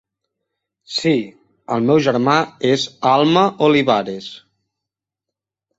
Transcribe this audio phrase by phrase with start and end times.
[0.93, 1.11] Sí,
[1.75, 2.39] el meu germà
[2.73, 4.35] és Alma Olivares.